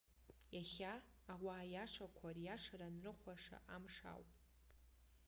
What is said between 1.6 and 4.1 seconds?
иашақәа, риашара анрыхәаша амш